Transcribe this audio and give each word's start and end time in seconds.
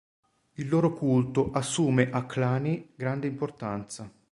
Il 0.53 0.67
loro 0.67 0.93
culto 0.93 1.51
assume 1.51 2.09
a 2.09 2.25
Cluny 2.25 2.93
grande 2.95 3.27
importanza. 3.27 4.11